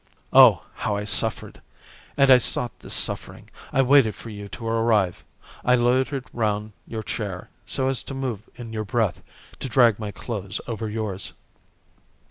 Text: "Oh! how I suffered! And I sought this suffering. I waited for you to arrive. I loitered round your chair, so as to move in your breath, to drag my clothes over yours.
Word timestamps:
"Oh! 0.33 0.63
how 0.73 0.95
I 0.95 1.03
suffered! 1.03 1.61
And 2.17 2.31
I 2.31 2.39
sought 2.39 2.79
this 2.79 2.95
suffering. 2.95 3.51
I 3.71 3.83
waited 3.83 4.15
for 4.15 4.31
you 4.31 4.49
to 4.49 4.67
arrive. 4.67 5.23
I 5.63 5.75
loitered 5.75 6.25
round 6.33 6.73
your 6.87 7.03
chair, 7.03 7.51
so 7.67 7.87
as 7.87 8.01
to 8.05 8.15
move 8.15 8.41
in 8.55 8.73
your 8.73 8.83
breath, 8.83 9.21
to 9.59 9.69
drag 9.69 9.99
my 9.99 10.09
clothes 10.09 10.59
over 10.65 10.89
yours. 10.89 11.33